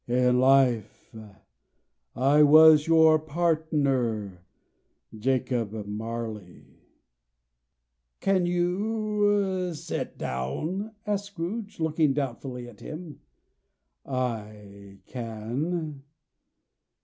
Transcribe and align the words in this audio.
"In 0.07 0.39
life 0.39 1.15
I 2.15 2.41
was 2.41 2.87
your 2.87 3.19
partner, 3.19 4.41
Jacob 5.15 5.85
Marley." 5.85 6.65
"Can 8.19 8.47
you 8.47 8.79
can 8.79 9.67
you 9.67 9.73
sit 9.75 10.17
down?" 10.17 10.95
asked 11.05 11.25
Scrooge, 11.25 11.79
looking 11.79 12.13
doubtfully 12.13 12.67
at 12.67 12.79
him. 12.79 13.21
"I 14.03 15.01
can." 15.05 16.01